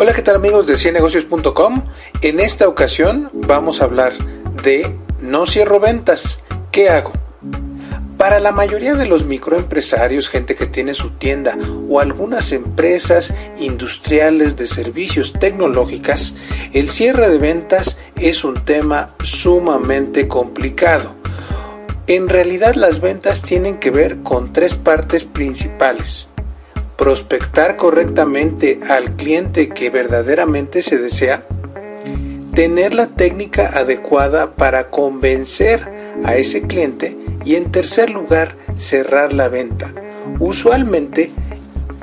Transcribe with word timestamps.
Hola, 0.00 0.12
¿qué 0.12 0.22
tal 0.22 0.36
amigos 0.36 0.68
de 0.68 0.78
ciennegocios.com? 0.78 1.82
En 2.22 2.38
esta 2.38 2.68
ocasión 2.68 3.32
vamos 3.32 3.80
a 3.80 3.84
hablar 3.86 4.12
de 4.62 4.94
no 5.20 5.44
cierro 5.44 5.80
ventas, 5.80 6.38
¿qué 6.70 6.88
hago? 6.88 7.10
Para 8.16 8.38
la 8.38 8.52
mayoría 8.52 8.94
de 8.94 9.06
los 9.06 9.24
microempresarios, 9.24 10.28
gente 10.28 10.54
que 10.54 10.66
tiene 10.66 10.94
su 10.94 11.10
tienda 11.10 11.58
o 11.88 11.98
algunas 11.98 12.52
empresas 12.52 13.34
industriales 13.58 14.56
de 14.56 14.68
servicios 14.68 15.32
tecnológicas, 15.32 16.32
el 16.72 16.90
cierre 16.90 17.28
de 17.28 17.38
ventas 17.38 17.98
es 18.20 18.44
un 18.44 18.54
tema 18.54 19.16
sumamente 19.24 20.28
complicado. 20.28 21.16
En 22.06 22.28
realidad 22.28 22.76
las 22.76 23.00
ventas 23.00 23.42
tienen 23.42 23.78
que 23.78 23.90
ver 23.90 24.18
con 24.22 24.52
tres 24.52 24.76
partes 24.76 25.24
principales. 25.24 26.27
Prospectar 26.98 27.76
correctamente 27.76 28.80
al 28.88 29.14
cliente 29.14 29.68
que 29.68 29.88
verdaderamente 29.88 30.82
se 30.82 30.98
desea. 30.98 31.46
Tener 32.54 32.92
la 32.92 33.06
técnica 33.06 33.68
adecuada 33.68 34.56
para 34.56 34.90
convencer 34.90 35.88
a 36.24 36.34
ese 36.34 36.62
cliente 36.62 37.16
y 37.44 37.54
en 37.54 37.70
tercer 37.70 38.10
lugar, 38.10 38.56
cerrar 38.74 39.32
la 39.32 39.48
venta. 39.48 39.92
Usualmente, 40.40 41.30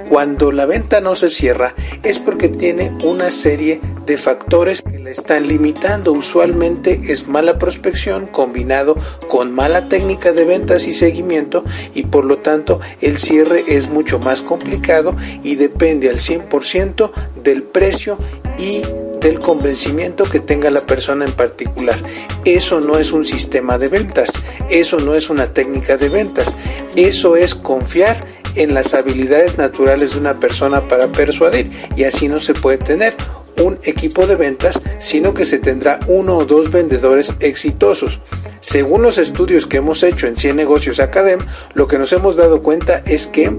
cuando 0.07 0.53
la 0.53 0.65
venta 0.65 1.01
no 1.01 1.15
se 1.15 1.29
cierra 1.29 1.75
es 2.01 2.19
porque 2.19 2.47
tiene 2.47 2.97
una 3.03 3.31
serie 3.31 3.81
de 4.05 4.17
factores 4.17 4.81
la 5.05 5.11
están 5.11 5.47
limitando. 5.47 6.11
Usualmente 6.13 6.99
es 7.09 7.27
mala 7.27 7.59
prospección 7.59 8.25
combinado 8.25 8.97
con 9.27 9.51
mala 9.51 9.87
técnica 9.87 10.31
de 10.31 10.45
ventas 10.45 10.87
y 10.87 10.93
seguimiento 10.93 11.63
y 11.93 12.05
por 12.05 12.25
lo 12.25 12.39
tanto 12.39 12.79
el 13.01 13.19
cierre 13.19 13.63
es 13.67 13.87
mucho 13.87 14.17
más 14.17 14.41
complicado 14.41 15.15
y 15.43 15.55
depende 15.57 16.09
al 16.09 16.15
100% 16.15 17.11
del 17.43 17.61
precio 17.61 18.17
y 18.57 18.81
del 19.21 19.39
convencimiento 19.41 20.23
que 20.23 20.39
tenga 20.39 20.71
la 20.71 20.81
persona 20.81 21.25
en 21.25 21.33
particular. 21.33 21.99
Eso 22.43 22.81
no 22.81 22.97
es 22.97 23.11
un 23.11 23.25
sistema 23.25 23.77
de 23.77 23.89
ventas, 23.89 24.31
eso 24.71 24.99
no 24.99 25.13
es 25.13 25.29
una 25.29 25.53
técnica 25.53 25.97
de 25.97 26.09
ventas, 26.09 26.55
eso 26.95 27.35
es 27.35 27.53
confiar 27.53 28.25
en 28.55 28.73
las 28.73 28.93
habilidades 28.93 29.57
naturales 29.57 30.13
de 30.13 30.19
una 30.19 30.39
persona 30.39 30.87
para 30.87 31.07
persuadir 31.07 31.69
y 31.95 32.05
así 32.05 32.27
no 32.27 32.39
se 32.39 32.53
puede 32.53 32.77
tener 32.77 33.14
un 33.61 33.79
equipo 33.83 34.27
de 34.27 34.35
ventas, 34.35 34.79
sino 34.99 35.33
que 35.33 35.45
se 35.45 35.59
tendrá 35.59 35.99
uno 36.07 36.37
o 36.37 36.45
dos 36.45 36.71
vendedores 36.71 37.33
exitosos. 37.39 38.19
Según 38.61 39.01
los 39.01 39.17
estudios 39.17 39.67
que 39.67 39.77
hemos 39.77 40.01
hecho 40.03 40.27
en 40.27 40.37
100 40.37 40.55
Negocios 40.55 40.99
Academ, 40.99 41.39
lo 41.73 41.87
que 41.87 41.97
nos 41.97 42.11
hemos 42.13 42.35
dado 42.35 42.63
cuenta 42.63 43.03
es 43.05 43.27
que 43.27 43.51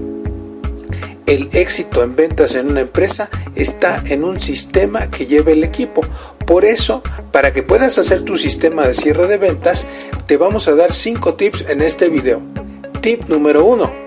el 1.25 1.49
éxito 1.51 2.03
en 2.03 2.15
ventas 2.15 2.55
en 2.55 2.71
una 2.71 2.81
empresa 2.81 3.29
está 3.55 4.01
en 4.05 4.23
un 4.23 4.39
sistema 4.39 5.09
que 5.09 5.25
lleve 5.25 5.51
el 5.51 5.63
equipo. 5.63 6.01
Por 6.45 6.63
eso, 6.63 7.03
para 7.31 7.51
que 7.51 7.63
puedas 7.63 7.97
hacer 7.97 8.23
tu 8.23 8.37
sistema 8.37 8.87
de 8.87 8.93
cierre 8.93 9.27
de 9.27 9.37
ventas, 9.37 9.85
te 10.25 10.37
vamos 10.37 10.67
a 10.67 10.75
dar 10.75 10.93
5 10.93 11.35
tips 11.35 11.65
en 11.67 11.81
este 11.81 12.09
video. 12.09 12.41
Tip 13.01 13.25
número 13.27 13.65
1. 13.65 14.06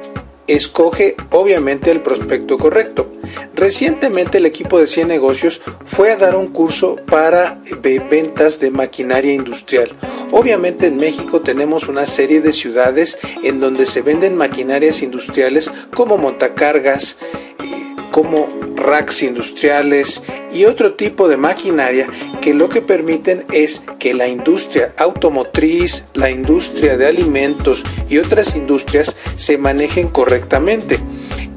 Escoge 0.51 1.15
obviamente 1.31 1.93
el 1.93 2.03
prospecto 2.03 2.59
correcto. 2.59 3.09
Recientemente 3.55 4.39
el 4.39 4.47
equipo 4.47 4.81
de 4.81 4.89
100 4.89 5.07
negocios 5.07 5.61
fue 5.85 6.11
a 6.11 6.17
dar 6.17 6.35
un 6.35 6.49
curso 6.49 6.97
para 7.07 7.63
ventas 8.11 8.59
de 8.59 8.73
maquinaria 8.73 9.33
industrial. 9.33 9.93
Obviamente 10.33 10.89
en 10.89 10.97
México 10.97 11.41
tenemos 11.41 11.87
una 11.87 12.05
serie 12.05 12.41
de 12.41 12.53
ciudades 12.53 13.17
en 13.45 13.61
donde 13.61 13.87
se 13.87 14.03
venden 14.03 14.35
maquinarias 14.35 15.03
industriales 15.03 15.71
como 15.95 16.19
montacargas, 16.19 17.17
eh, 17.63 17.95
como 18.11 18.49
racks 18.75 19.23
industriales 19.23 20.21
y 20.53 20.65
otro 20.65 20.95
tipo 20.95 21.29
de 21.29 21.37
maquinaria 21.37 22.09
que 22.41 22.55
lo 22.55 22.69
que 22.69 22.83
permiten 22.83 23.45
es 23.53 23.83
que 23.99 24.15
la 24.15 24.29
industria 24.29 24.95
automotriz, 24.97 26.05
la 26.15 26.31
industria 26.31 26.97
de 26.97 27.07
alimentos 27.07 27.83
y 28.09 28.19
otras 28.19 28.57
industrias 28.57 29.15
se 29.37 29.59
manejen 29.59 30.09
correctamente. 30.09 30.99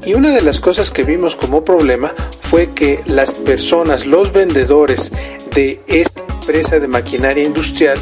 Y 0.04 0.14
una 0.14 0.30
de 0.30 0.42
las 0.42 0.60
cosas 0.60 0.90
que 0.90 1.02
vimos 1.02 1.34
como 1.34 1.64
problema 1.64 2.14
fue 2.42 2.70
que 2.72 3.00
las 3.06 3.32
personas, 3.32 4.04
los 4.04 4.32
vendedores 4.32 5.10
de 5.54 5.80
esta 5.86 6.22
empresa 6.28 6.78
de 6.78 6.88
maquinaria 6.88 7.44
industrial, 7.44 7.98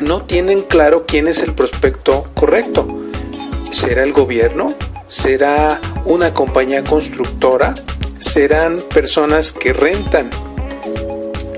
no 0.00 0.22
tienen 0.22 0.60
claro 0.62 1.04
quién 1.06 1.28
es 1.28 1.42
el 1.42 1.54
prospecto 1.54 2.24
correcto. 2.34 2.88
¿Será 3.70 4.04
el 4.04 4.12
gobierno? 4.12 4.68
¿Será 5.08 5.78
una 6.06 6.32
compañía 6.32 6.82
constructora? 6.82 7.74
¿Serán 8.20 8.78
personas 8.94 9.52
que 9.52 9.72
rentan 9.72 10.30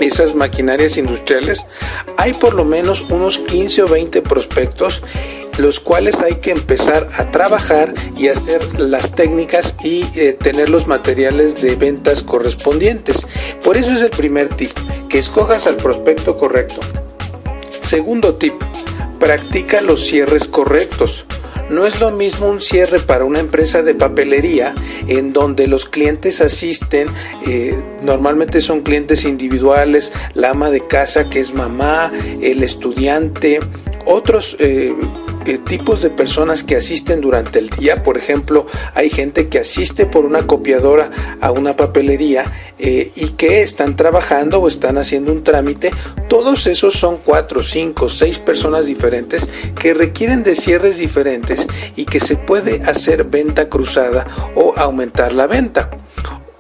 esas 0.01 0.35
maquinarias 0.35 0.97
industriales? 0.97 1.65
Hay 2.17 2.35
por 2.35 2.55
lo 2.55 2.65
menos 2.65 3.03
unos 3.11 3.39
15 3.39 3.83
o 3.83 3.89
20 3.89 4.23
prospectos 4.23 5.03
los 5.59 5.81
cuales 5.81 6.17
hay 6.17 6.37
que 6.37 6.51
empezar 6.51 7.09
a 7.17 7.31
trabajar 7.31 7.95
y 8.17 8.29
hacer 8.29 8.81
las 8.81 9.15
técnicas 9.15 9.75
y 9.83 10.05
eh, 10.17 10.33
tener 10.33 10.69
los 10.69 10.87
materiales 10.87 11.61
de 11.61 11.77
ventas 11.77 12.23
correspondientes. 12.23 13.27
Por 13.65 13.77
eso 13.77 13.93
es 13.93 14.03
el 14.03 14.11
primer 14.11 14.49
tip, 14.49 14.73
que 15.09 15.19
escojas 15.19 15.67
al 15.67 15.77
prospecto 15.77 16.37
correcto. 16.37 16.81
Segundo 17.83 18.35
tip, 18.35 18.55
practica 19.21 19.81
los 19.81 20.05
cierres 20.05 20.47
correctos. 20.47 21.27
No 21.75 21.85
es 21.85 21.99
lo 21.99 22.13
mismo 22.13 22.49
un 22.49 22.63
cierre 22.63 23.01
para 23.01 23.25
una 23.25 23.41
empresa 23.41 23.83
de 23.83 23.97
papelería 23.97 24.75
en 25.09 25.33
donde 25.33 25.67
los 25.67 25.87
clientes 25.87 26.41
asisten, 26.41 27.09
eh, 27.49 27.75
normalmente 28.01 28.61
son 28.61 28.83
clientes 28.83 29.25
individuales, 29.25 30.13
la 30.35 30.51
ama 30.51 30.71
de 30.71 30.87
casa 30.87 31.29
que 31.29 31.41
es 31.41 31.53
mamá, 31.53 32.13
el 32.41 32.63
estudiante, 32.63 33.59
otros 34.07 34.57
eh, 34.61 34.95
tipos 35.45 36.03
de 36.03 36.11
personas 36.11 36.63
que 36.63 36.77
asisten 36.77 37.21
durante 37.21 37.59
el 37.59 37.69
día. 37.69 38.03
Por 38.03 38.17
ejemplo, 38.17 38.67
hay 38.95 39.11
gente 39.11 39.49
que 39.49 39.61
asiste 39.61 40.07
por 40.07 40.25
una 40.25 40.47
copiadora 40.47 41.11
a 41.41 41.51
una 41.51 41.77
papelería 41.77 42.45
eh, 42.79 43.13
y 43.15 43.29
que 43.31 43.63
están 43.63 43.97
trabajando 43.97 44.59
o 44.61 44.69
están 44.69 44.99
haciendo 44.99 45.33
un 45.33 45.45
trámite. 45.45 45.91
Todos 46.29 46.67
esos 46.67 46.95
son 46.95 47.19
cuatro, 47.19 47.63
cinco, 47.63 48.09
seis 48.09 48.39
personas 48.39 48.87
diferentes 48.87 49.49
que 49.79 49.95
requieren 49.95 50.43
de 50.43 50.55
cierres 50.55 50.99
diferentes 50.99 51.67
y 51.97 52.05
que 52.05 52.21
se 52.21 52.37
puede 52.37 52.83
hacer 52.83 53.25
venta 53.25 53.69
cruzada 53.69 54.27
o 54.55 54.75
aumentar 54.77 55.33
la 55.33 55.47
venta. 55.47 55.91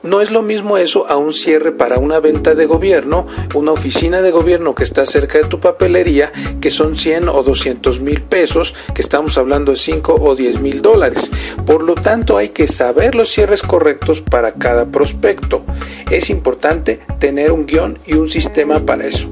No 0.04 0.20
es 0.20 0.30
lo 0.30 0.42
mismo 0.42 0.76
eso 0.76 1.06
a 1.08 1.16
un 1.16 1.32
cierre 1.32 1.72
para 1.72 1.98
una 1.98 2.20
venta 2.20 2.54
de 2.54 2.66
gobierno, 2.66 3.26
una 3.54 3.72
oficina 3.72 4.20
de 4.20 4.32
gobierno 4.32 4.74
que 4.74 4.84
está 4.84 5.06
cerca 5.06 5.38
de 5.38 5.44
tu 5.44 5.60
papelería, 5.60 6.30
que 6.60 6.70
son 6.70 6.98
100 6.98 7.30
o 7.30 7.42
200 7.42 8.00
mil 8.00 8.20
pesos, 8.20 8.74
que 8.94 9.00
estamos 9.00 9.38
hablando 9.38 9.72
de 9.72 9.78
5 9.78 10.16
o 10.20 10.36
10 10.36 10.60
mil 10.60 10.82
dólares. 10.82 11.30
Por 11.64 11.82
lo 11.82 11.94
tanto, 11.94 12.36
hay 12.36 12.50
que 12.50 12.66
saber 12.66 13.14
los 13.14 13.30
cierres 13.30 13.62
correctos 13.62 14.20
para 14.20 14.52
cada 14.52 14.84
prospecto. 14.84 15.64
Es 16.10 16.28
importante 16.28 17.00
tener 17.18 17.50
un 17.50 17.64
guion 17.64 17.98
y 18.06 18.12
un 18.12 18.28
sistema 18.28 18.80
para 18.80 19.06
eso. 19.06 19.26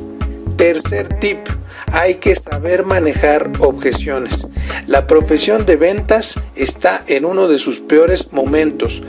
Tercer 0.57 1.19
tip 1.19 1.62
hay 1.93 2.15
que 2.15 2.35
saber 2.35 2.85
manejar 2.85 3.53
objeciones. 3.61 4.47
La 4.87 5.07
profesión 5.07 5.67
de 5.67 5.77
ventas 5.77 6.41
está 6.57 7.05
en 7.07 7.25
uno 7.25 7.49
de 7.49 7.59
sus 7.59 7.81
peores 7.81 8.33
momentos 8.33 9.03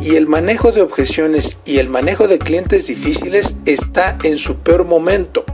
y 0.00 0.16
el 0.16 0.26
manejo 0.26 0.72
de 0.72 0.80
objeciones 0.80 1.58
y 1.64 1.78
el 1.78 1.88
manejo 1.88 2.26
de 2.28 2.38
clientes 2.38 2.86
difíciles 2.86 3.54
está 3.66 4.16
en 4.22 4.38
su 4.38 4.56
peor 4.56 4.84
momento. 4.84 5.44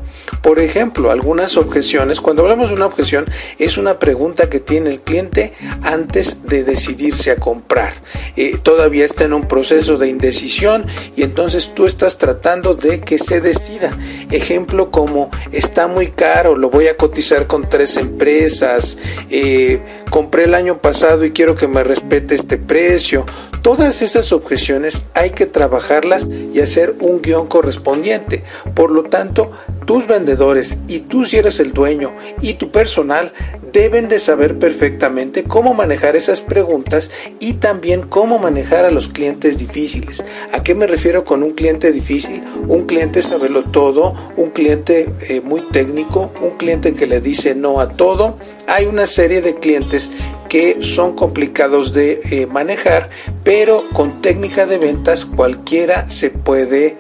Por 0.47 0.61
ejemplo, 0.61 1.11
algunas 1.11 1.57
objeciones, 1.57 2.21
cuando 2.21 2.45
hablamos 2.45 2.69
de 2.69 2.77
una 2.77 2.87
objeción, 2.87 3.25
es 3.59 3.79
una 3.79 3.99
pregunta 3.99 4.49
que 4.49 4.61
tiene 4.61 4.91
el 4.91 5.01
cliente 5.01 5.55
antes 5.83 6.47
de 6.47 6.63
decidirse 6.63 7.33
a 7.33 7.37
comprar. 7.37 7.95
Eh, 8.37 8.57
todavía 8.63 9.05
está 9.05 9.25
en 9.25 9.33
un 9.33 9.49
proceso 9.49 9.97
de 9.97 10.07
indecisión 10.07 10.87
y 11.17 11.25
entonces 11.25 11.75
tú 11.75 11.85
estás 11.85 12.17
tratando 12.19 12.75
de 12.75 13.01
que 13.01 13.19
se 13.19 13.41
decida. 13.41 13.91
Ejemplo 14.31 14.93
como 14.93 15.31
está 15.51 15.89
muy 15.89 16.13
caro, 16.13 16.55
lo 16.55 16.71
voy 16.71 16.87
a 16.87 16.97
cotizar 16.97 17.49
con 17.49 17.69
tres 17.69 17.97
empresas, 17.97 18.99
eh, 19.29 19.81
compré 20.11 20.45
el 20.45 20.55
año 20.55 20.79
pasado 20.79 21.25
y 21.25 21.33
quiero 21.33 21.57
que 21.57 21.67
me 21.67 21.83
respete 21.83 22.37
este 22.37 22.57
precio. 22.57 23.27
Todas 23.67 24.01
esas 24.01 24.33
objeciones 24.33 25.03
hay 25.13 25.31
que 25.31 25.45
trabajarlas 25.45 26.29
y 26.55 26.61
hacer 26.61 26.95
un 27.01 27.21
guion 27.21 27.49
correspondiente. 27.49 28.45
Por 28.77 28.93
lo 28.93 29.03
tanto, 29.03 29.51
tus 29.87 30.07
vendedores 30.07 30.77
y 30.87 31.01
tú 31.01 31.25
si 31.25 31.39
eres 31.39 31.59
el 31.59 31.73
dueño 31.73 32.15
y 32.41 32.55
tu 32.55 32.71
personal 32.71 33.33
deben 33.73 34.09
de 34.09 34.21
saber 34.21 34.57
perfectamente 34.61 35.43
cómo 35.43 35.75
manejar 35.75 36.15
esas 36.15 36.43
preguntas 36.43 37.11
y 37.41 37.55
también 37.55 38.03
cómo 38.03 38.39
manejar 38.39 38.85
a 38.85 38.91
los 38.93 39.09
clientes 39.09 39.59
difíciles. 39.59 40.23
¿A 40.53 40.63
qué 40.63 40.77
me 40.77 40.87
refiero 40.87 41.25
con 41.25 41.43
un 41.43 41.51
cliente 41.51 41.91
difícil? 41.91 42.45
Un 42.69 42.87
cliente 42.87 43.21
saberlo 43.21 43.65
todo, 43.65 44.15
un 44.37 44.51
cliente 44.51 45.13
eh, 45.29 45.41
muy 45.41 45.61
técnico, 45.73 46.33
un 46.41 46.53
cliente 46.53 46.95
que 46.95 47.09
le 47.09 47.21
dice 47.21 47.57
no 47.57 47.81
a 47.81 47.89
todo. 47.97 48.39
Hay 48.67 48.87
una 48.87 49.07
serie 49.07 49.41
de 49.41 49.57
clientes 49.57 50.11
que 50.49 50.83
son 50.83 51.15
complicados 51.15 51.93
de 51.93 52.21
eh, 52.31 52.47
manejar, 52.47 53.11
pero 53.45 53.85
con 53.93 54.21
técnica 54.23 54.67
de 54.67 54.79
ventas 54.79 55.25
cualquiera 55.25 56.09
se 56.11 56.31
puede 56.31 56.97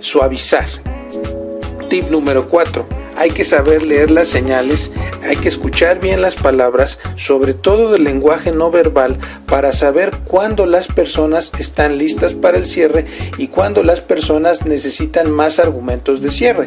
suavizar. 0.00 0.66
Tip 1.88 2.08
número 2.10 2.48
4 2.48 3.05
hay 3.16 3.30
que 3.30 3.44
saber 3.44 3.84
leer 3.84 4.10
las 4.10 4.28
señales, 4.28 4.90
hay 5.26 5.36
que 5.36 5.48
escuchar 5.48 6.00
bien 6.00 6.22
las 6.22 6.36
palabras, 6.36 6.98
sobre 7.16 7.54
todo 7.54 7.92
del 7.92 8.04
lenguaje 8.04 8.52
no 8.52 8.70
verbal, 8.70 9.18
para 9.46 9.72
saber 9.72 10.10
cuándo 10.24 10.66
las 10.66 10.88
personas 10.88 11.52
están 11.58 11.98
listas 11.98 12.34
para 12.34 12.58
el 12.58 12.66
cierre 12.66 13.06
y 13.38 13.48
cuándo 13.48 13.82
las 13.82 14.00
personas 14.00 14.66
necesitan 14.66 15.30
más 15.30 15.58
argumentos 15.58 16.20
de 16.20 16.30
cierre. 16.30 16.66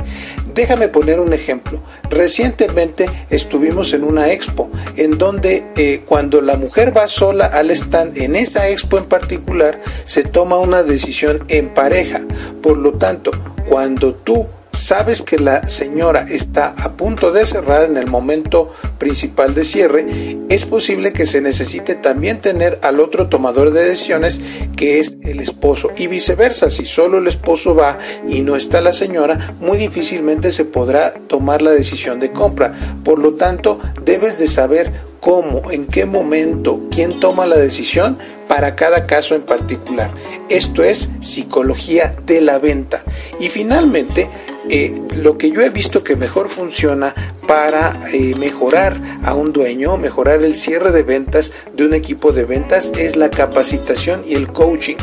Déjame 0.53 0.87
poner 0.87 1.19
un 1.19 1.33
ejemplo. 1.33 1.79
Recientemente 2.09 3.09
estuvimos 3.29 3.93
en 3.93 4.03
una 4.03 4.31
expo 4.31 4.69
en 4.95 5.17
donde 5.17 5.65
eh, 5.75 6.01
cuando 6.05 6.41
la 6.41 6.57
mujer 6.57 6.95
va 6.95 7.07
sola 7.07 7.45
al 7.45 7.71
stand, 7.71 8.17
en 8.17 8.35
esa 8.35 8.69
expo 8.69 8.97
en 8.97 9.05
particular, 9.05 9.81
se 10.05 10.23
toma 10.23 10.57
una 10.57 10.83
decisión 10.83 11.45
en 11.47 11.69
pareja. 11.69 12.21
Por 12.61 12.77
lo 12.77 12.93
tanto, 12.93 13.31
cuando 13.67 14.15
tú 14.15 14.47
sabes 14.79 15.21
que 15.21 15.37
la 15.37 15.67
señora 15.67 16.25
está 16.29 16.73
a 16.77 16.93
punto 16.93 17.31
de 17.31 17.45
cerrar 17.45 17.83
en 17.83 17.97
el 17.97 18.07
momento 18.07 18.71
principal 18.97 19.53
de 19.53 19.63
cierre, 19.63 20.37
es 20.49 20.65
posible 20.65 21.11
que 21.11 21.25
se 21.25 21.41
necesite 21.41 21.95
también 21.95 22.39
tener 22.39 22.79
al 22.81 22.99
otro 22.99 23.27
tomador 23.27 23.71
de 23.71 23.83
decisiones 23.83 24.39
que 24.75 24.99
es 24.99 25.17
el 25.21 25.41
esposo 25.41 25.91
y 25.97 26.07
viceversa, 26.07 26.69
si 26.69 26.85
solo 26.85 27.17
el 27.17 27.27
esposo 27.27 27.75
va 27.75 27.99
y 28.27 28.41
no 28.41 28.55
está 28.55 28.79
la 28.81 28.93
señora, 28.93 29.55
muy 29.59 29.77
difícilmente 29.77 30.51
se 30.51 30.65
podrá 30.65 31.13
tomar 31.27 31.61
la 31.61 31.71
decisión 31.71 32.19
de 32.19 32.31
compra. 32.31 32.73
Por 33.03 33.19
lo 33.19 33.33
tanto, 33.33 33.79
debes 34.03 34.39
de 34.39 34.47
saber 34.47 34.93
cómo, 35.19 35.71
en 35.71 35.85
qué 35.87 36.05
momento, 36.05 36.81
quién 36.89 37.19
toma 37.19 37.45
la 37.45 37.57
decisión 37.57 38.17
para 38.47 38.75
cada 38.75 39.05
caso 39.05 39.35
en 39.35 39.41
particular. 39.41 40.11
Esto 40.49 40.83
es 40.83 41.09
psicología 41.21 42.15
de 42.25 42.41
la 42.41 42.57
venta. 42.57 43.03
Y 43.39 43.49
finalmente, 43.49 44.29
eh, 44.69 45.01
lo 45.15 45.37
que 45.37 45.51
yo 45.51 45.61
he 45.61 45.69
visto 45.69 46.03
que 46.03 46.15
mejor 46.15 46.49
funciona 46.49 47.13
para 47.47 48.07
eh, 48.13 48.35
mejorar 48.37 49.19
a 49.23 49.33
un 49.33 49.51
dueño, 49.51 49.97
mejorar 49.97 50.43
el 50.43 50.55
cierre 50.55 50.91
de 50.91 51.03
ventas 51.03 51.51
de 51.73 51.85
un 51.85 51.93
equipo 51.93 52.31
de 52.31 52.45
ventas 52.45 52.91
es 52.97 53.15
la 53.15 53.29
capacitación 53.31 54.23
y 54.27 54.35
el 54.35 54.49
coaching. 54.49 54.97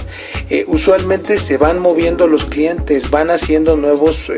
Eh, 0.51 0.65
usualmente 0.69 1.39
se 1.39 1.59
van 1.59 1.81
moviendo 1.81 2.29
los 2.29 2.45
clientes, 2.45 3.11
van 3.11 3.31
haciendo 3.31 3.77
nuevos, 3.77 4.31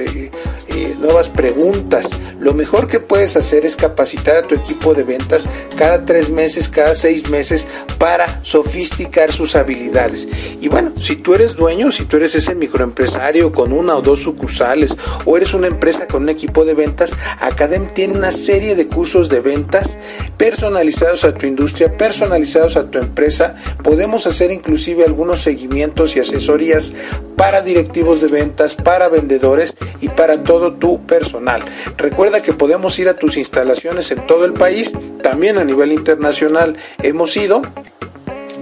nuevas 0.98 1.28
preguntas. 1.28 2.08
Lo 2.40 2.54
mejor 2.54 2.86
que 2.86 3.00
puedes 3.00 3.36
hacer 3.36 3.66
es 3.66 3.76
capacitar 3.76 4.36
a 4.36 4.42
tu 4.42 4.54
equipo 4.54 4.94
de 4.94 5.02
ventas 5.02 5.46
cada 5.76 6.04
tres 6.04 6.30
meses, 6.30 6.68
cada 6.68 6.94
seis 6.94 7.28
meses 7.30 7.66
para 7.98 8.40
sofisticar 8.44 9.32
sus 9.32 9.56
habilidades. 9.56 10.28
Y 10.60 10.68
bueno, 10.68 10.92
si 11.00 11.16
tú 11.16 11.34
eres 11.34 11.56
dueño, 11.56 11.90
si 11.92 12.04
tú 12.04 12.16
eres 12.16 12.34
ese 12.34 12.54
microempresario 12.54 13.52
con 13.52 13.72
una 13.72 13.96
o 13.96 14.02
dos 14.02 14.22
sucursales 14.22 14.96
o 15.24 15.36
eres 15.36 15.54
una 15.54 15.66
empresa 15.66 16.06
con 16.06 16.22
un 16.22 16.28
equipo 16.28 16.64
de 16.64 16.74
ventas, 16.74 17.16
Academ 17.40 17.88
tiene 17.88 18.14
una 18.14 18.32
serie 18.32 18.74
de 18.74 18.86
cursos 18.86 19.28
de 19.28 19.40
ventas 19.40 19.98
personalizados 20.36 21.24
a 21.24 21.34
tu 21.34 21.46
industria, 21.46 21.96
personalizados 21.96 22.76
a 22.76 22.90
tu 22.90 22.98
empresa. 22.98 23.56
Podemos 23.82 24.26
hacer 24.26 24.50
inclusive 24.50 25.04
algunos 25.04 25.40
seguimientos 25.40 26.16
y 26.16 26.20
asesorías 26.20 26.92
para 27.36 27.62
directivos 27.62 28.20
de 28.20 28.28
ventas, 28.28 28.74
para 28.74 29.08
vendedores 29.08 29.74
y 30.00 30.08
para 30.08 30.42
tu 30.74 31.04
personal. 31.06 31.62
Recuerda 31.96 32.42
que 32.42 32.52
podemos 32.52 32.98
ir 32.98 33.08
a 33.08 33.14
tus 33.14 33.36
instalaciones 33.36 34.10
en 34.10 34.26
todo 34.26 34.44
el 34.44 34.52
país, 34.52 34.92
también 35.22 35.58
a 35.58 35.64
nivel 35.64 35.92
internacional 35.92 36.76
hemos 37.02 37.36
ido. 37.36 37.62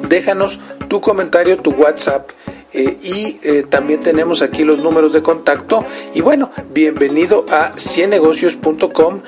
Déjanos 0.09 0.61
tu 0.89 1.01
comentario, 1.01 1.59
tu 1.59 1.71
WhatsApp 1.73 2.31
eh, 2.73 2.99
y 3.03 3.39
eh, 3.43 3.65
también 3.69 4.01
tenemos 4.01 4.43
aquí 4.43 4.65
los 4.65 4.79
números 4.79 5.13
de 5.13 5.23
contacto. 5.23 5.85
Y 6.15 6.21
bueno, 6.21 6.51
bienvenido 6.73 7.47
a 7.51 7.73
ciennegocios.com, 7.77 9.23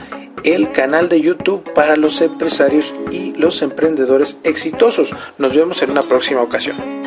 el 0.44 0.70
canal 0.72 1.08
de 1.08 1.20
YouTube 1.20 1.72
para 1.72 1.96
los 1.96 2.20
empresarios 2.20 2.94
y 3.10 3.32
los 3.34 3.62
emprendedores 3.62 4.36
exitosos. 4.44 5.14
Nos 5.38 5.54
vemos 5.54 5.82
en 5.82 5.90
una 5.92 6.02
próxima 6.02 6.42
ocasión. 6.42 6.97